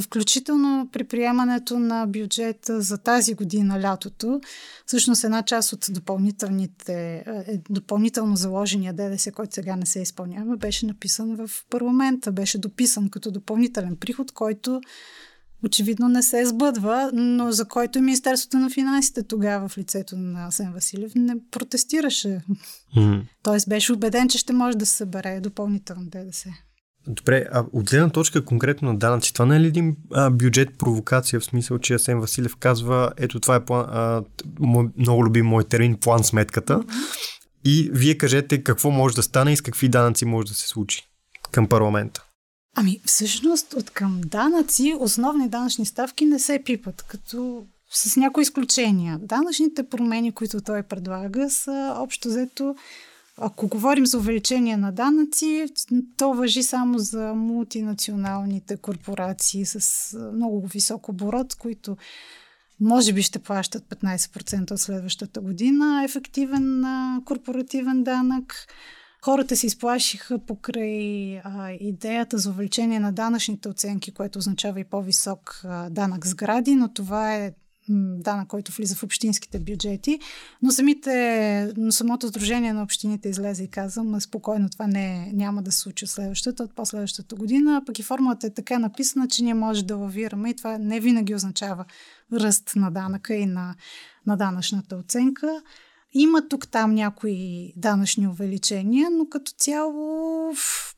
Включително 0.00 0.88
при 0.92 1.04
приемането 1.04 1.78
на 1.78 2.06
бюджета 2.06 2.80
за 2.80 2.98
тази 2.98 3.34
година, 3.34 3.80
лятото, 3.80 4.40
всъщност 4.86 5.24
една 5.24 5.42
част 5.42 5.72
от 5.72 5.86
допълнителните, 5.90 7.24
е, 7.26 7.60
допълнително 7.70 8.36
заложения 8.36 8.92
ДДС, 8.92 9.32
който 9.32 9.54
сега 9.54 9.76
не 9.76 9.86
се 9.86 10.00
изпълнява, 10.00 10.56
беше 10.56 10.86
написан 10.86 11.36
в 11.36 11.50
парламента, 11.70 12.32
беше 12.32 12.58
дописан 12.58 13.08
като 13.08 13.30
допълнителен 13.30 13.96
приход, 13.96 14.32
който 14.32 14.80
очевидно 15.64 16.08
не 16.08 16.22
се 16.22 16.46
сбъдва, 16.46 17.10
но 17.12 17.52
за 17.52 17.64
който 17.64 18.00
Министерството 18.00 18.56
на 18.56 18.70
финансите 18.70 19.22
тогава 19.22 19.68
в 19.68 19.78
лицето 19.78 20.16
на 20.16 20.46
Асен 20.46 20.72
Василев 20.72 21.12
не 21.14 21.34
протестираше. 21.50 22.40
Mm. 22.96 23.22
Тоест 23.42 23.68
беше 23.68 23.92
убеден, 23.92 24.28
че 24.28 24.38
ще 24.38 24.52
може 24.52 24.78
да 24.78 24.86
се 24.86 24.96
събере 24.96 25.40
допълнително 25.40 26.02
ДДС. 26.06 26.48
Добре, 27.06 27.46
а 27.52 27.64
от 27.72 27.90
гледна 27.90 28.10
точка 28.10 28.44
конкретно 28.44 28.92
на 28.92 28.98
данъци, 28.98 29.32
това 29.32 29.46
не 29.46 29.56
е 29.56 29.60
ли 29.60 29.66
един 29.66 29.96
а, 30.12 30.30
бюджет 30.30 30.78
провокация, 30.78 31.40
в 31.40 31.44
смисъл, 31.44 31.78
че 31.78 31.94
Асен 31.94 32.20
Василев 32.20 32.56
казва, 32.56 33.12
ето 33.16 33.40
това 33.40 33.54
е 33.54 33.64
план, 33.64 33.86
а, 33.88 34.22
мой, 34.58 34.88
много 34.96 35.24
любим 35.24 35.46
мой 35.46 35.64
термин, 35.64 35.96
план 36.00 36.24
сметката. 36.24 36.78
Mm-hmm. 36.78 37.30
И 37.64 37.90
вие 37.92 38.18
кажете 38.18 38.62
какво 38.62 38.90
може 38.90 39.16
да 39.16 39.22
стане 39.22 39.52
и 39.52 39.56
с 39.56 39.60
какви 39.60 39.88
данъци 39.88 40.24
може 40.24 40.48
да 40.48 40.54
се 40.54 40.68
случи 40.68 41.02
към 41.52 41.68
парламента. 41.68 42.24
Ами, 42.74 43.00
всъщност, 43.04 43.72
от 43.72 43.90
към 43.90 44.20
данъци, 44.26 44.94
основни 44.98 45.48
данъчни 45.48 45.86
ставки 45.86 46.24
не 46.24 46.38
се 46.38 46.62
пипат, 46.64 47.02
като 47.02 47.66
с 47.90 48.16
някои 48.16 48.42
изключения. 48.42 49.18
Данъчните 49.18 49.88
промени, 49.88 50.32
които 50.32 50.60
той 50.60 50.82
предлага, 50.82 51.50
са 51.50 51.94
общо 51.98 52.28
взето 52.28 52.74
ако 53.36 53.68
говорим 53.68 54.06
за 54.06 54.18
увеличение 54.18 54.76
на 54.76 54.92
данъци, 54.92 55.66
то 56.16 56.34
въжи 56.34 56.62
само 56.62 56.98
за 56.98 57.34
мултинационалните 57.34 58.76
корпорации 58.76 59.66
с 59.66 60.12
много 60.32 60.66
висок 60.66 61.08
оборот, 61.08 61.54
които 61.54 61.96
може 62.80 63.12
би 63.12 63.22
ще 63.22 63.38
плащат 63.38 63.84
15% 63.84 64.70
от 64.70 64.80
следващата 64.80 65.40
година 65.40 66.02
ефективен 66.04 66.84
корпоративен 67.24 68.04
данък. 68.04 68.66
Хората 69.24 69.56
се 69.56 69.66
изплашиха 69.66 70.38
покрай 70.38 71.38
а, 71.38 71.70
идеята 71.80 72.38
за 72.38 72.50
увеличение 72.50 73.00
на 73.00 73.12
данъчните 73.12 73.68
оценки, 73.68 74.12
което 74.12 74.38
означава 74.38 74.80
и 74.80 74.84
по-висок 74.84 75.60
а, 75.64 75.90
данък 75.90 76.26
сгради, 76.26 76.74
но 76.74 76.92
това 76.92 77.34
е 77.34 77.52
данък, 78.18 78.48
който 78.48 78.72
влиза 78.72 78.94
в 78.94 79.02
общинските 79.02 79.58
бюджети, 79.58 80.20
но 80.62 80.70
самите, 80.70 81.72
но 81.76 81.92
самото 81.92 82.28
Сдружение 82.28 82.72
на 82.72 82.82
общините 82.82 83.28
излезе 83.28 83.64
и 83.64 83.68
каза, 83.68 84.02
спокойно 84.20 84.68
това 84.70 84.86
не, 84.86 85.30
няма 85.32 85.62
да 85.62 85.72
се 85.72 85.78
случи 85.78 86.06
следващата, 86.06 86.62
от 86.62 86.74
последващата 86.74 87.34
година, 87.34 87.82
пък 87.86 87.98
и 87.98 88.02
формулата 88.02 88.46
е 88.46 88.54
така 88.54 88.78
написана, 88.78 89.28
че 89.28 89.44
ние 89.44 89.54
може 89.54 89.84
да 89.84 89.96
лавираме 89.96 90.50
и 90.50 90.56
това 90.56 90.78
не 90.78 91.00
винаги 91.00 91.34
означава 91.34 91.84
ръст 92.32 92.72
на 92.76 92.90
данъка 92.90 93.34
и 93.34 93.46
на, 93.46 93.74
на 94.26 94.36
данъчната 94.36 94.96
оценка. 94.96 95.62
Има 96.14 96.48
тук-там 96.48 96.94
някои 96.94 97.72
данъчни 97.76 98.28
увеличения, 98.28 99.10
но 99.10 99.28
като 99.28 99.52
цяло 99.58 100.52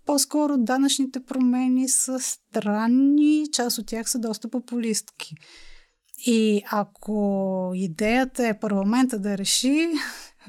по-скоро 0.06 0.56
данъчните 0.58 1.24
промени 1.24 1.88
са 1.88 2.20
странни, 2.20 3.46
част 3.52 3.78
от 3.78 3.86
тях 3.86 4.10
са 4.10 4.18
доста 4.18 4.48
популистки. 4.48 5.34
И 6.26 6.62
ако 6.70 7.72
идеята 7.74 8.46
е 8.46 8.60
парламента 8.60 9.18
да 9.18 9.38
реши, 9.38 9.88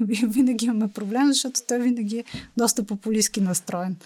винаги 0.22 0.66
имаме 0.66 0.88
проблем, 0.88 1.26
защото 1.26 1.60
той 1.68 1.78
винаги 1.78 2.18
е 2.18 2.24
доста 2.56 2.84
популистски 2.84 3.40
настроен. 3.40 3.96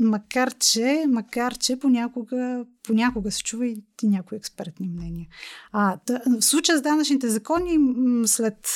Макар 0.00 0.54
че, 0.54 1.04
макар 1.08 1.58
че 1.58 1.78
понякога, 1.78 2.64
понякога 2.82 3.30
се 3.30 3.42
чува 3.42 3.66
и 3.66 3.82
някои 4.02 4.38
експертни 4.38 4.88
мнения. 4.88 5.28
А, 5.72 5.98
тъ, 6.06 6.20
в 6.26 6.44
случая 6.44 6.78
с 6.78 6.82
данъчните 6.82 7.28
закони, 7.28 7.78
след 8.26 8.68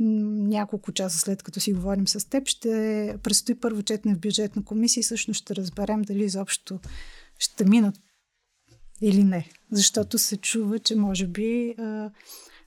няколко 0.00 0.92
часа 0.92 1.18
след 1.18 1.42
като 1.42 1.60
си 1.60 1.72
говорим 1.72 2.08
с 2.08 2.28
теб, 2.28 2.48
ще 2.48 3.18
предстои 3.22 3.54
първо 3.54 3.82
четне 3.82 4.14
в 4.14 4.20
бюджетна 4.20 4.64
комисия 4.64 5.00
и 5.00 5.04
всъщност 5.04 5.38
ще 5.38 5.56
разберем 5.56 6.02
дали 6.02 6.24
изобщо 6.24 6.80
ще 7.38 7.64
минат 7.64 7.94
или 9.00 9.24
не. 9.24 9.48
Защото 9.72 10.18
се 10.18 10.36
чува, 10.36 10.78
че 10.78 10.96
може 10.96 11.26
би 11.26 11.74
а, 11.78 12.10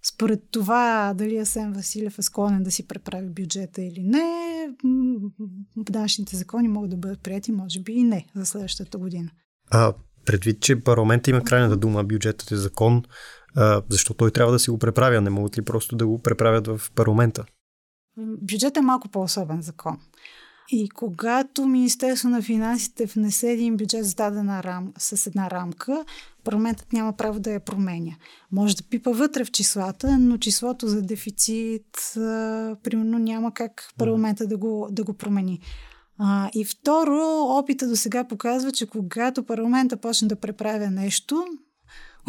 според 0.03 0.39
това 0.51 1.13
дали 1.17 1.37
Асен 1.37 1.73
Василев 1.73 2.19
е 2.19 2.21
склонен 2.21 2.63
да 2.63 2.71
си 2.71 2.87
преправи 2.87 3.29
бюджета 3.29 3.81
или 3.81 4.03
не, 4.03 4.69
данъчните 5.75 6.35
закони 6.35 6.67
могат 6.67 6.89
да 6.89 6.97
бъдат 6.97 7.23
прияти, 7.23 7.51
може 7.51 7.79
би 7.79 7.93
и 7.93 8.03
не 8.03 8.25
за 8.35 8.45
следващата 8.45 8.97
година. 8.97 9.29
А 9.71 9.93
предвид, 10.25 10.61
че 10.61 10.83
парламент 10.83 11.27
има 11.27 11.43
крайната 11.43 11.77
дума, 11.77 12.03
бюджетът 12.03 12.51
е 12.51 12.57
закон, 12.57 13.03
а, 13.55 13.81
защо 13.89 14.13
той 14.13 14.31
трябва 14.31 14.51
да 14.51 14.59
си 14.59 14.69
го 14.69 14.79
преправя? 14.79 15.21
Не 15.21 15.29
могат 15.29 15.57
ли 15.57 15.61
просто 15.61 15.95
да 15.95 16.07
го 16.07 16.21
преправят 16.21 16.67
в 16.67 16.91
парламента? 16.95 17.45
Бюджет 18.41 18.77
е 18.77 18.81
малко 18.81 19.09
по-особен 19.09 19.61
закон. 19.61 19.99
И 20.71 20.89
когато 20.89 21.65
Министерство 21.65 22.29
на 22.29 22.41
финансите 22.41 23.05
внесе 23.05 23.51
един 23.51 23.77
бюджет 23.77 24.05
с 24.05 24.15
дадена 24.15 24.63
рам, 24.63 24.93
с 24.97 25.27
една 25.27 25.51
рамка, 25.51 26.05
парламентът 26.43 26.93
няма 26.93 27.13
право 27.13 27.39
да 27.39 27.51
я 27.51 27.59
променя. 27.59 28.11
Може 28.51 28.75
да 28.75 28.83
пипа 28.83 29.11
вътре 29.11 29.45
в 29.45 29.51
числата, 29.51 30.17
но 30.17 30.37
числото 30.37 30.87
за 30.87 31.01
дефицит, 31.01 31.97
а, 32.17 32.75
примерно, 32.83 33.19
няма 33.19 33.53
как 33.53 33.93
парламента 33.97 34.47
да 34.47 34.57
го, 34.57 34.87
да 34.91 35.03
го 35.03 35.13
промени. 35.13 35.59
А, 36.17 36.49
и 36.55 36.65
второ, 36.65 37.21
опита 37.59 37.87
до 37.87 37.95
сега 37.95 38.23
показва, 38.23 38.71
че 38.71 38.87
когато 38.87 39.43
парламента 39.43 39.97
почне 39.97 40.27
да 40.27 40.35
преправя 40.35 40.91
нещо, 40.91 41.45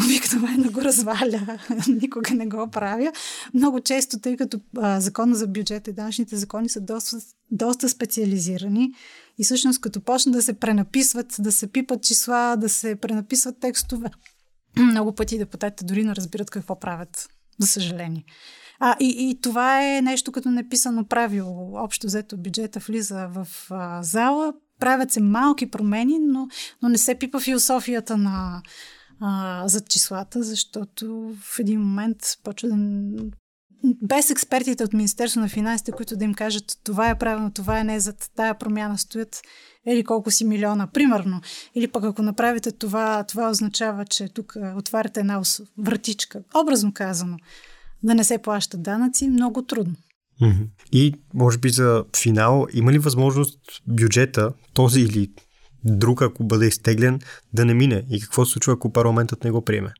обикновено 0.04 0.70
го 0.72 0.80
разваля, 0.80 1.58
никога 1.88 2.34
не 2.34 2.46
го 2.46 2.70
правя. 2.70 3.12
Много 3.54 3.80
често, 3.80 4.20
тъй 4.20 4.36
като 4.36 4.60
а, 4.76 5.00
закона 5.00 5.34
за 5.34 5.46
бюджет 5.46 5.88
и 5.88 5.92
данъчните 5.92 6.36
закони 6.36 6.68
са 6.68 6.80
доста, 6.80 7.18
доста 7.50 7.88
специализирани 7.88 8.92
и 9.38 9.44
всъщност 9.44 9.80
като 9.80 10.00
почнат 10.00 10.32
да 10.32 10.42
се 10.42 10.52
пренаписват, 10.52 11.36
да 11.38 11.52
се 11.52 11.66
пипат 11.66 12.02
числа, 12.02 12.56
да 12.56 12.68
се 12.68 12.96
пренаписват 12.96 13.60
текстове, 13.60 14.10
много 14.76 15.14
пъти 15.14 15.38
депутатите 15.38 15.84
дори 15.84 16.04
не 16.04 16.16
разбират 16.16 16.50
какво 16.50 16.80
правят, 16.80 17.28
за 17.58 17.66
съжаление. 17.66 18.24
А, 18.82 18.96
и, 19.00 19.30
и 19.30 19.40
това 19.40 19.96
е 19.96 20.02
нещо 20.02 20.32
като 20.32 20.50
неписано 20.50 21.04
правило. 21.04 21.72
Общо 21.74 22.06
взето 22.06 22.36
бюджета 22.36 22.80
влиза 22.80 23.28
в 23.30 23.48
а, 23.70 24.02
зала, 24.02 24.52
правят 24.80 25.12
се 25.12 25.20
малки 25.20 25.70
промени, 25.70 26.18
но, 26.18 26.48
но 26.82 26.88
не 26.88 26.98
се 26.98 27.14
пипа 27.14 27.40
философията 27.40 28.16
на, 28.16 28.62
а, 29.20 29.68
за 29.68 29.80
числата, 29.80 30.42
защото 30.42 31.34
в 31.42 31.58
един 31.58 31.80
момент 31.80 32.18
почва 32.44 32.68
да 32.68 32.76
без 34.02 34.30
експертите 34.30 34.84
от 34.84 34.92
Министерство 34.92 35.40
на 35.40 35.48
финансите, 35.48 35.92
които 35.92 36.16
да 36.16 36.24
им 36.24 36.34
кажат 36.34 36.78
това 36.84 37.10
е 37.10 37.18
правилно, 37.18 37.50
това 37.50 37.80
е 37.80 37.84
не, 37.84 38.00
за 38.00 38.12
тая 38.12 38.58
промяна 38.58 38.98
стоят 38.98 39.42
или 39.86 40.04
колко 40.04 40.30
си 40.30 40.44
милиона, 40.44 40.86
примерно. 40.86 41.40
Или 41.74 41.88
пък 41.88 42.04
ако 42.04 42.22
направите 42.22 42.72
това, 42.72 43.24
това 43.24 43.50
означава, 43.50 44.04
че 44.04 44.28
тук 44.28 44.56
отваряте 44.76 45.20
една 45.20 45.42
вратичка, 45.78 46.42
образно 46.62 46.92
казано, 46.94 47.36
да 48.02 48.14
не 48.14 48.24
се 48.24 48.38
плащат 48.38 48.82
данъци, 48.82 49.28
много 49.28 49.62
трудно. 49.62 49.94
И 50.92 51.14
може 51.34 51.58
би 51.58 51.70
за 51.70 52.04
финал, 52.16 52.66
има 52.72 52.92
ли 52.92 52.98
възможност 52.98 53.58
бюджета, 53.86 54.52
този 54.74 55.00
или 55.00 55.30
друг, 55.84 56.22
ако 56.22 56.44
бъде 56.44 56.66
изтеглен, 56.66 57.20
да 57.52 57.64
не 57.64 57.74
мине? 57.74 58.04
И 58.10 58.20
какво 58.20 58.44
се 58.44 58.52
случва, 58.52 58.72
ако 58.72 58.92
парламентът 58.92 59.44
не 59.44 59.50
го 59.50 59.64
приеме? 59.64 59.92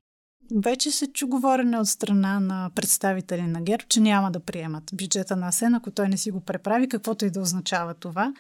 Вече 0.64 0.90
се 0.90 1.12
чу 1.12 1.28
говорене 1.28 1.78
от 1.78 1.88
страна 1.88 2.40
на 2.40 2.70
представители 2.74 3.42
на 3.42 3.60
ГЕРБ, 3.60 3.84
че 3.88 4.00
няма 4.00 4.30
да 4.30 4.40
приемат 4.40 4.84
бюджета 4.94 5.36
на 5.36 5.52
СЕН, 5.52 5.74
ако 5.74 5.90
той 5.90 6.08
не 6.08 6.16
си 6.16 6.30
го 6.30 6.40
преправи, 6.40 6.88
каквото 6.88 7.24
и 7.24 7.30
да 7.30 7.40
означава 7.40 7.94
това. 7.94 8.32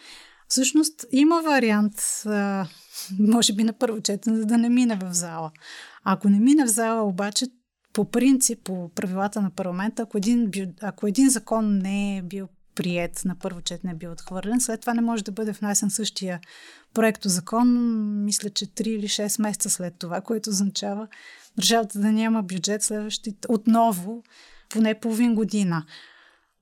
Всъщност 0.48 1.04
има 1.12 1.42
вариант, 1.42 1.94
може 3.18 3.52
би 3.52 3.64
на 3.64 3.72
първо 3.72 4.00
четене, 4.00 4.44
да 4.44 4.58
не 4.58 4.68
мине 4.68 4.98
в 5.02 5.12
зала. 5.12 5.50
Ако 6.04 6.28
не 6.28 6.40
мине 6.40 6.64
в 6.64 6.68
зала, 6.68 7.02
обаче, 7.02 7.46
по 7.92 8.10
принцип, 8.10 8.58
по 8.64 8.88
правилата 8.94 9.40
на 9.40 9.50
парламента, 9.50 10.02
ако 10.02 10.18
един, 10.18 10.50
ако 10.82 11.06
един 11.06 11.30
закон 11.30 11.78
не 11.78 12.16
е 12.16 12.22
бил 12.22 12.48
прият 12.80 13.24
на 13.24 13.34
първо 13.38 13.60
четене, 13.60 13.92
е 13.92 13.96
бил 13.96 14.12
отхвърлен, 14.12 14.60
след 14.60 14.80
това 14.80 14.94
не 14.94 15.00
може 15.00 15.24
да 15.24 15.32
бъде 15.32 15.52
внесен 15.52 15.90
същия 15.90 16.40
проекто 16.94 17.28
закон, 17.28 17.68
мисля, 18.24 18.50
че 18.50 18.66
3 18.66 18.88
или 18.88 19.08
6 19.08 19.42
месеца 19.42 19.70
след 19.70 19.94
това, 19.98 20.20
което 20.20 20.50
означава 20.50 21.08
държавата 21.56 21.98
да 21.98 22.12
няма 22.12 22.42
бюджет 22.42 22.82
следващите 22.82 23.48
отново 23.48 24.22
поне 24.68 25.00
половин 25.00 25.34
година. 25.34 25.84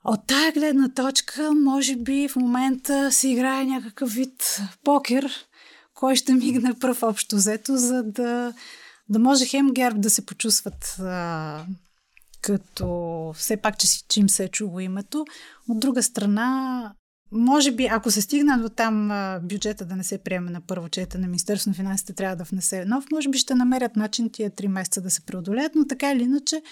От 0.05 0.27
тая 0.27 0.53
гледна 0.53 0.89
точка, 0.89 1.53
може 1.55 1.97
би 1.97 2.29
в 2.29 2.37
момента 2.37 3.13
се 3.13 3.29
играе 3.29 3.65
някакъв 3.65 4.13
вид 4.13 4.61
покер, 4.85 5.31
кой 5.95 6.17
ще 6.17 6.35
мигне 6.35 6.75
пръв 6.75 7.03
общо 7.03 7.37
взето, 7.37 7.77
за 7.77 8.03
да, 8.03 8.53
да 9.09 9.19
може 9.19 9.47
хем 9.47 9.71
герб 9.73 10.01
да 10.01 10.11
се 10.11 10.27
почувстват 10.27 10.97
а, 11.01 11.67
като 12.41 13.33
все 13.37 13.57
пак, 13.57 13.79
че, 13.79 13.89
че 14.09 14.21
им 14.21 14.29
се 14.29 14.45
е 14.45 14.49
чуло 14.49 14.81
името. 14.81 15.25
От 15.69 15.81
друга 15.81 16.03
страна, 16.03 16.93
може 17.33 17.73
би, 17.73 17.87
ако 17.87 18.11
се 18.11 18.23
стигна 18.23 18.59
до 18.59 18.69
там 18.69 19.11
бюджета 19.43 19.85
да 19.85 19.97
не 19.97 20.05
се 20.05 20.19
приеме 20.19 20.51
на 20.51 20.61
първо 20.61 20.89
чета 20.89 21.19
на 21.19 21.27
Министерство 21.27 21.71
на 21.71 21.75
финансите 21.75 22.13
трябва 22.13 22.37
да 22.37 22.45
внесе 22.45 22.85
нов, 22.85 23.05
може 23.13 23.29
би 23.29 23.39
ще 23.39 23.55
намерят 23.55 23.97
начин 23.97 24.31
тия 24.33 24.51
три 24.51 24.69
месеца 24.69 25.01
да 25.01 25.11
се 25.11 25.21
преодолеят, 25.21 25.75
но 25.75 25.87
така 25.87 26.13
или 26.13 26.23
иначе 26.23 26.63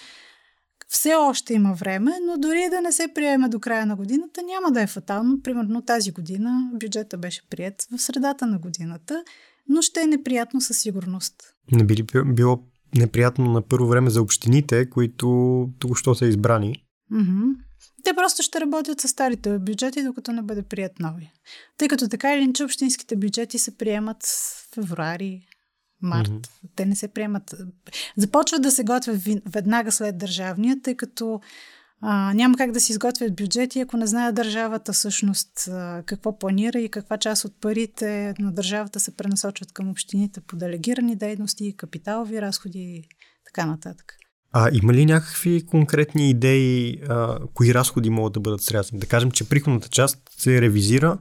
все 0.88 1.14
още 1.14 1.54
има 1.54 1.74
време, 1.74 2.12
но 2.26 2.38
дори 2.38 2.68
да 2.70 2.80
не 2.80 2.92
се 2.92 3.08
приеме 3.14 3.48
до 3.48 3.60
края 3.60 3.86
на 3.86 3.96
годината, 3.96 4.42
няма 4.42 4.72
да 4.72 4.82
е 4.82 4.86
фатално. 4.86 5.42
Примерно 5.42 5.82
тази 5.82 6.12
година 6.12 6.70
бюджета 6.74 7.18
беше 7.18 7.48
прият 7.48 7.74
в 7.92 7.98
средата 7.98 8.46
на 8.46 8.58
годината, 8.58 9.24
но 9.68 9.82
ще 9.82 10.00
е 10.00 10.06
неприятно 10.06 10.60
със 10.60 10.78
сигурност. 10.78 11.34
Не 11.72 11.84
би 11.84 11.96
ли 11.96 12.06
било 12.24 12.62
неприятно 12.96 13.52
на 13.52 13.62
първо 13.62 13.88
време 13.88 14.10
за 14.10 14.22
общините, 14.22 14.90
които 14.90 15.26
току-що 15.78 16.14
са 16.14 16.26
избрани? 16.26 16.74
Mm-hmm. 17.12 17.54
Те 18.04 18.14
просто 18.14 18.42
ще 18.42 18.60
работят 18.60 19.00
с 19.00 19.08
старите 19.08 19.58
бюджети, 19.58 20.02
докато 20.02 20.32
не 20.32 20.42
бъде 20.42 20.62
прият 20.62 20.92
нови. 21.00 21.32
Тъй 21.78 21.88
като 21.88 22.08
така 22.08 22.34
или 22.34 22.42
иначе 22.42 22.64
общинските 22.64 23.16
бюджети 23.16 23.58
се 23.58 23.78
приемат 23.78 24.22
в 24.22 24.74
февруари, 24.74 25.46
март. 26.02 26.28
Mm-hmm. 26.28 26.70
Те 26.76 26.86
не 26.86 26.96
се 26.96 27.08
приемат. 27.08 27.54
Започват 28.16 28.62
да 28.62 28.70
се 28.70 28.84
готвят 28.84 29.22
веднага 29.52 29.92
след 29.92 30.18
държавния, 30.18 30.76
тъй 30.82 30.94
като 30.94 31.40
а, 32.00 32.34
няма 32.34 32.56
как 32.56 32.72
да 32.72 32.80
се 32.80 32.92
изготвят 32.92 33.36
бюджети, 33.36 33.80
ако 33.80 33.96
не 33.96 34.06
знае 34.06 34.32
държавата 34.32 34.92
всъщност 34.92 35.68
какво 36.06 36.38
планира 36.38 36.78
и 36.78 36.88
каква 36.88 37.18
част 37.18 37.44
от 37.44 37.60
парите 37.60 38.34
на 38.38 38.52
държавата 38.52 39.00
се 39.00 39.16
пренасочват 39.16 39.72
към 39.72 39.90
общините 39.90 40.40
по 40.40 40.56
делегирани 40.56 41.16
дейности, 41.16 41.76
капиталови 41.76 42.42
разходи 42.42 42.78
и 42.78 43.04
така 43.44 43.66
нататък. 43.66 44.16
А 44.52 44.70
има 44.72 44.92
ли 44.92 45.06
някакви 45.06 45.66
конкретни 45.66 46.30
идеи, 46.30 47.00
а, 47.08 47.38
кои 47.54 47.74
разходи 47.74 48.10
могат 48.10 48.32
да 48.32 48.40
бъдат 48.40 48.62
срязани? 48.62 49.00
Да 49.00 49.06
кажем, 49.06 49.30
че 49.30 49.48
приходната 49.48 49.88
част 49.88 50.18
се 50.38 50.60
ревизира, 50.60 51.18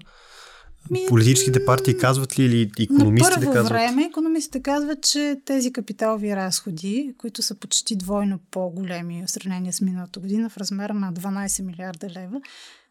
ми, 0.91 1.05
Политическите 1.09 1.65
партии 1.65 1.97
казват 1.97 2.39
ли 2.39 2.43
или 2.43 2.71
економистите 2.83 3.39
на 3.39 3.41
първо 3.41 3.53
казват? 3.53 3.71
време 3.71 4.03
економистите 4.03 4.61
казват, 4.61 5.03
че 5.03 5.41
тези 5.45 5.73
капиталови 5.73 6.35
разходи, 6.35 7.13
които 7.17 7.41
са 7.41 7.55
почти 7.55 7.95
двойно 7.95 8.39
по-големи 8.51 9.23
в 9.27 9.31
сравнение 9.31 9.73
с 9.73 9.81
миналата 9.81 10.19
година, 10.19 10.49
в 10.49 10.57
размер 10.57 10.89
на 10.89 11.13
12 11.13 11.65
милиарда 11.65 12.09
лева, 12.09 12.41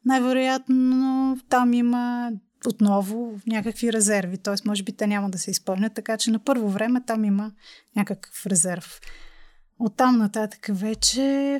най-вероятно 0.04 1.38
там 1.48 1.72
има 1.72 2.32
отново 2.66 3.40
някакви 3.46 3.92
резерви, 3.92 4.38
т.е. 4.38 4.54
може 4.68 4.82
би 4.82 4.92
те 4.92 5.06
няма 5.06 5.30
да 5.30 5.38
се 5.38 5.50
изпълнят, 5.50 5.94
така 5.94 6.16
че 6.16 6.30
на 6.30 6.38
първо 6.38 6.68
време 6.68 7.00
там 7.06 7.24
има 7.24 7.52
някакъв 7.96 8.46
резерв. 8.46 9.00
Оттам 9.78 10.18
нататък 10.18 10.66
вече 10.70 11.58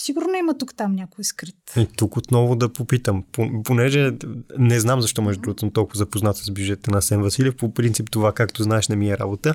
Сигурно 0.00 0.36
има 0.36 0.58
тук 0.58 0.74
там 0.74 0.94
някой 0.94 1.24
скрит. 1.24 1.56
И 1.76 1.86
тук 1.96 2.16
отново 2.16 2.56
да 2.56 2.72
попитам, 2.72 3.24
понеже 3.64 4.12
не 4.58 4.80
знам 4.80 5.00
защо 5.00 5.22
между 5.22 5.42
другото 5.42 5.60
съм 5.60 5.70
толкова 5.70 5.98
запознат 5.98 6.36
с 6.36 6.50
бюджета 6.50 6.90
на 6.90 7.02
Сен 7.02 7.22
Василев, 7.22 7.56
по 7.56 7.74
принцип 7.74 8.10
това, 8.10 8.32
както 8.32 8.62
знаеш, 8.62 8.88
не 8.88 8.96
ми 8.96 9.10
е 9.10 9.18
работа. 9.18 9.54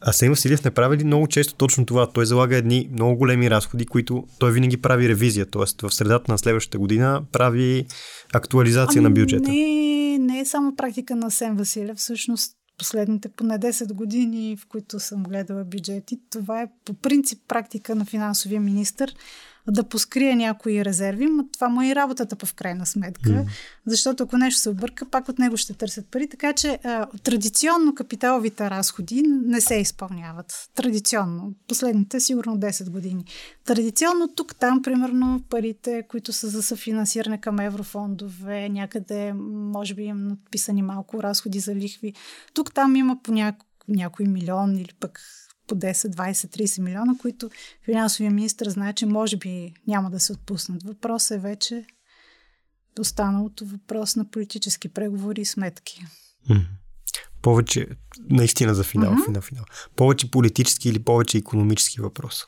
А 0.00 0.12
Сен 0.12 0.30
Василев 0.30 0.64
не 0.64 0.70
прави 0.70 0.96
ли 0.96 1.04
много 1.04 1.26
често 1.26 1.54
точно 1.54 1.86
това? 1.86 2.06
Той 2.06 2.26
залага 2.26 2.56
едни 2.56 2.88
много 2.92 3.16
големи 3.16 3.50
разходи, 3.50 3.86
които 3.86 4.26
той 4.38 4.52
винаги 4.52 4.76
прави 4.76 5.08
ревизия, 5.08 5.46
т.е. 5.46 5.86
в 5.88 5.94
средата 5.94 6.32
на 6.32 6.38
следващата 6.38 6.78
година 6.78 7.22
прави 7.32 7.86
актуализация 8.32 9.00
ами, 9.00 9.08
на 9.08 9.10
бюджета. 9.10 9.50
Не, 9.50 10.18
не 10.18 10.40
е 10.40 10.44
само 10.44 10.76
практика 10.76 11.16
на 11.16 11.30
Сен 11.30 11.56
Василев, 11.56 11.96
всъщност 11.96 12.56
последните 12.78 13.28
поне 13.28 13.58
10 13.58 13.92
години, 13.92 14.56
в 14.56 14.66
които 14.66 15.00
съм 15.00 15.22
гледала 15.22 15.64
бюджети. 15.64 16.20
Това 16.30 16.62
е 16.62 16.66
по 16.84 16.94
принцип 16.94 17.38
практика 17.48 17.94
на 17.94 18.04
финансовия 18.04 18.60
министр 18.60 19.06
да 19.68 19.84
поскрие 19.84 20.36
някои 20.36 20.84
резерви, 20.84 21.26
но 21.26 21.48
това 21.48 21.68
му 21.68 21.82
е 21.82 21.86
и 21.86 21.94
работата 21.94 22.46
в 22.46 22.54
крайна 22.54 22.86
сметка, 22.86 23.30
mm. 23.30 23.46
защото 23.86 24.22
ако 24.22 24.36
нещо 24.36 24.60
се 24.60 24.70
обърка, 24.70 25.10
пак 25.10 25.28
от 25.28 25.38
него 25.38 25.56
ще 25.56 25.74
търсят 25.74 26.06
пари. 26.10 26.28
Така 26.28 26.52
че 26.52 26.78
а, 26.84 27.06
традиционно 27.06 27.94
капиталовите 27.94 28.70
разходи 28.70 29.22
не 29.26 29.60
се 29.60 29.74
изпълняват. 29.74 30.70
Традиционно. 30.74 31.54
Последните 31.68 32.20
сигурно 32.20 32.56
10 32.56 32.90
години. 32.90 33.24
Традиционно 33.64 34.28
тук, 34.28 34.54
там, 34.54 34.82
примерно, 34.82 35.42
парите, 35.50 36.04
които 36.08 36.32
са 36.32 36.48
за 36.48 36.62
съфинансиране 36.62 37.40
към 37.40 37.60
еврофондове, 37.60 38.68
някъде, 38.68 39.32
може 39.72 39.94
би, 39.94 40.02
им 40.02 40.26
надписани 40.28 40.82
малко 40.82 41.22
разходи 41.22 41.60
за 41.60 41.74
лихви. 41.74 42.14
Тук, 42.54 42.74
там 42.74 42.96
има 42.96 43.18
по 43.22 43.32
няко, 43.32 43.66
някой 43.88 44.26
милион 44.26 44.76
или 44.76 44.92
пък 45.00 45.20
по 45.66 45.74
10, 45.74 45.92
20, 45.92 46.32
30 46.32 46.82
милиона, 46.82 47.14
които 47.18 47.50
финансовия 47.84 48.30
министр 48.30 48.70
знае, 48.70 48.92
че 48.92 49.06
може 49.06 49.36
би 49.36 49.74
няма 49.86 50.10
да 50.10 50.20
се 50.20 50.32
отпуснат. 50.32 50.82
Въпросът 50.82 51.36
е 51.38 51.40
вече 51.40 51.86
останалото 53.00 53.66
въпрос 53.66 54.16
на 54.16 54.30
политически 54.30 54.88
преговори 54.88 55.40
и 55.40 55.44
сметки. 55.44 56.04
Повече, 57.42 57.86
наистина 58.30 58.74
за 58.74 58.84
финал, 58.84 59.12
mm-hmm. 59.12 59.24
финал, 59.24 59.42
финал. 59.42 59.64
Повече 59.96 60.30
политически 60.30 60.88
или 60.88 60.98
повече 60.98 61.38
економически 61.38 62.00
въпрос 62.00 62.46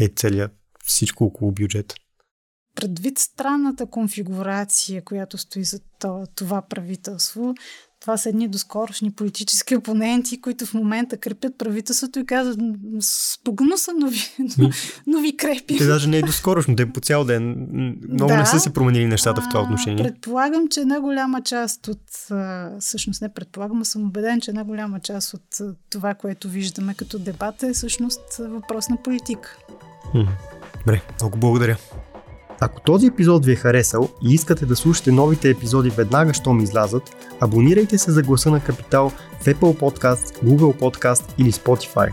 е 0.00 0.08
целият 0.08 0.52
всичко 0.84 1.24
около 1.24 1.52
бюджета. 1.52 1.94
Предвид 2.74 3.18
странната 3.18 3.86
конфигурация, 3.86 5.04
която 5.04 5.38
стои 5.38 5.64
за 5.64 5.80
това 6.34 6.62
правителство, 6.62 7.54
това 8.00 8.16
са 8.16 8.28
едни 8.28 8.48
доскорошни 8.48 9.10
политически 9.10 9.76
опоненти, 9.76 10.40
които 10.40 10.66
в 10.66 10.74
момента 10.74 11.16
крепят 11.16 11.58
правителството 11.58 12.18
и 12.18 12.26
казват, 12.26 12.58
спогно 13.00 13.78
са, 13.78 13.92
но 13.98 14.08
ви, 14.08 14.20
но, 14.58 14.70
но 15.06 15.20
ви 15.20 15.36
крепи. 15.36 15.78
Те 15.78 15.86
даже 15.86 16.08
не 16.08 16.18
е 16.18 16.22
доскорошно, 16.22 16.76
те 16.76 16.92
по 16.92 17.00
цял 17.00 17.24
ден. 17.24 17.68
Много 18.08 18.32
да, 18.32 18.36
не 18.36 18.46
са 18.46 18.60
се 18.60 18.72
променили 18.72 19.06
нещата 19.06 19.40
в 19.40 19.48
това 19.48 19.62
отношение. 19.62 20.04
Предполагам, 20.04 20.68
че 20.68 20.80
една 20.80 21.00
голяма 21.00 21.42
част 21.42 21.88
от, 21.88 22.02
всъщност 22.80 23.22
не 23.22 23.28
предполагам, 23.28 23.80
а 23.80 23.84
съм 23.84 24.02
убеден, 24.04 24.40
че 24.40 24.50
една 24.50 24.64
голяма 24.64 25.00
част 25.00 25.34
от 25.34 25.76
това, 25.90 26.14
което 26.14 26.48
виждаме 26.48 26.94
като 26.94 27.18
дебата 27.18 27.66
е 27.66 27.72
всъщност 27.72 28.36
въпрос 28.38 28.88
на 28.88 28.96
политика. 28.96 29.56
Добре, 30.78 31.02
много 31.20 31.38
благодаря. 31.38 31.76
Ако 32.62 32.80
този 32.80 33.06
епизод 33.06 33.46
ви 33.46 33.52
е 33.52 33.56
харесал 33.56 34.08
и 34.22 34.34
искате 34.34 34.66
да 34.66 34.76
слушате 34.76 35.12
новите 35.12 35.50
епизоди 35.50 35.90
веднага, 35.90 36.34
щом 36.34 36.60
излязат, 36.60 37.16
абонирайте 37.40 37.98
се 37.98 38.10
за 38.10 38.22
гласа 38.22 38.50
на 38.50 38.60
Капитал 38.60 39.12
в 39.40 39.44
Apple 39.44 39.78
Podcast, 39.78 40.44
Google 40.44 40.80
Podcast 40.80 41.24
или 41.38 41.52
Spotify. 41.52 42.12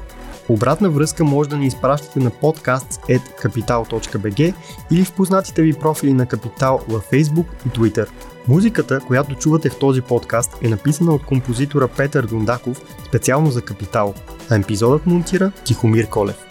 Обратна 0.50 0.90
връзка 0.90 1.24
може 1.24 1.50
да 1.50 1.58
ни 1.58 1.68
изпращате 1.68 2.20
на 2.20 2.32
podcasts.capital.bg 2.32 4.54
или 4.92 5.06
в 5.06 5.12
познатите 5.12 5.62
ви 5.62 5.74
профили 5.74 6.14
на 6.14 6.26
Капитал 6.26 6.80
във 6.88 7.12
Facebook 7.12 7.46
и 7.66 7.70
Twitter. 7.70 8.08
Музиката, 8.48 9.00
която 9.08 9.36
чувате 9.36 9.70
в 9.70 9.80
този 9.80 10.02
подкаст 10.02 10.58
е 10.62 10.70
написана 10.70 11.16
от 11.16 11.26
композитора 11.26 11.88
Петър 11.88 12.26
Дундаков 12.26 12.82
специално 13.08 13.52
за 13.52 13.62
Капитал, 13.62 14.14
а 14.50 14.56
епизодът 14.56 15.06
монтира 15.06 15.52
Тихомир 15.66 16.10
Колев. 16.10 16.47